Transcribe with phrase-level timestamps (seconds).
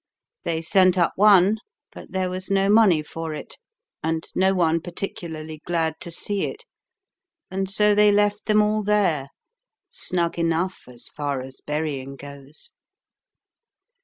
[0.45, 1.59] They sent up one,
[1.91, 3.59] but there was no money for it,
[4.01, 6.65] and no one particularly glad to see it,
[7.51, 9.27] and so they left them all there,
[9.91, 12.71] snug enough as far as burying goes.